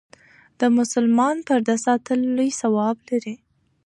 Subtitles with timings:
[0.59, 3.35] د مسلمان پرده ساتل لوی ثواب لري.